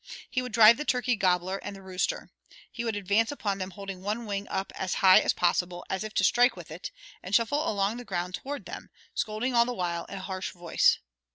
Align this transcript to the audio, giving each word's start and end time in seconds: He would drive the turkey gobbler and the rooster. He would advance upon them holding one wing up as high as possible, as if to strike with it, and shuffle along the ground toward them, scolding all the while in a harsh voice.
He 0.31 0.41
would 0.41 0.51
drive 0.51 0.77
the 0.77 0.83
turkey 0.83 1.15
gobbler 1.15 1.57
and 1.59 1.75
the 1.75 1.81
rooster. 1.83 2.31
He 2.71 2.83
would 2.83 2.95
advance 2.95 3.31
upon 3.31 3.59
them 3.59 3.69
holding 3.69 4.01
one 4.01 4.25
wing 4.25 4.47
up 4.47 4.71
as 4.75 4.95
high 5.05 5.19
as 5.19 5.31
possible, 5.31 5.85
as 5.91 6.03
if 6.03 6.11
to 6.15 6.23
strike 6.23 6.55
with 6.55 6.71
it, 6.71 6.89
and 7.21 7.35
shuffle 7.35 7.69
along 7.69 7.97
the 7.97 8.03
ground 8.03 8.33
toward 8.33 8.65
them, 8.65 8.89
scolding 9.13 9.53
all 9.53 9.65
the 9.65 9.73
while 9.75 10.05
in 10.05 10.17
a 10.17 10.21
harsh 10.21 10.53
voice. 10.53 10.97